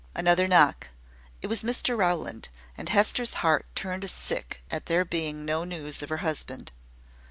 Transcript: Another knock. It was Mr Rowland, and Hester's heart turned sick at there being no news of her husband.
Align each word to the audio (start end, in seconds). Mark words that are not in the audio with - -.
Another 0.15 0.47
knock. 0.47 0.87
It 1.43 1.47
was 1.47 1.61
Mr 1.61 1.95
Rowland, 1.95 2.49
and 2.75 2.89
Hester's 2.89 3.35
heart 3.45 3.67
turned 3.75 4.09
sick 4.09 4.63
at 4.71 4.87
there 4.87 5.05
being 5.05 5.45
no 5.45 5.63
news 5.63 6.01
of 6.01 6.09
her 6.09 6.17
husband. 6.25 6.71